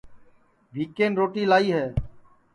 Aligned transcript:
بھیکن 0.73 1.11
روٹی 1.19 1.43
لائی 1.49 1.67
ہے 1.75 1.85